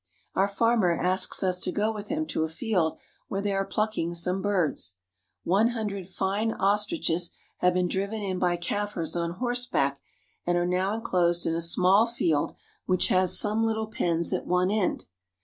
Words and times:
Our 0.33 0.47
farmer 0.47 0.95
asks 0.99 1.43
us 1.43 1.59
to 1.59 1.71
go 1.71 1.91
with 1.91 2.07
him 2.07 2.25
to 2.29 2.41
a 2.43 2.47
field 2.47 2.97
where 3.27 3.39
they 3.39 3.51
ire 3.53 3.63
plucking 3.63 4.15
some 4.15 4.41
birds. 4.41 4.95
One 5.43 5.67
hundred 5.77 6.07
fine 6.07 6.51
ostriches 6.53 7.29
^93 7.29 7.29
^ 7.29 7.29
294 7.29 7.29
^H 7.29 7.29
29 7.29 7.29
^^B 7.29 7.29
have 7.61 7.73
been 7.75 7.87
driven 7.87 8.21
in 8.23 8.39
by 8.39 8.57
Kaffirs 8.57 9.15
on 9.15 9.31
horseback, 9.33 9.99
and 10.47 10.57
are 10.57 10.65
^^H 10.65 10.69
now 10.71 10.95
inclosed 10.95 11.45
in 11.45 11.53
a 11.53 11.61
small 11.61 12.07
field 12.07 12.55
which 12.87 13.09
has 13.09 13.37
some 13.37 13.63
little 13.63 13.85
pens 13.91 14.33
at 14.33 14.45
^^H 14.45 14.47
one 14.47 14.71
end. 14.71 15.05